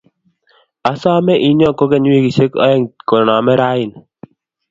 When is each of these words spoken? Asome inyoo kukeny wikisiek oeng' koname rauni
Asome 0.91 1.33
inyoo 1.49 1.73
kukeny 1.77 2.05
wikisiek 2.13 2.51
oeng' 2.63 2.89
koname 3.07 3.53
rauni 3.59 3.97